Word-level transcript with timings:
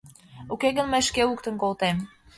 Уке 0.53 0.69
гын 0.77 0.85
мый 0.91 1.03
шке 1.07 1.21
луктын 1.29 1.55
колтем!.. 1.61 1.97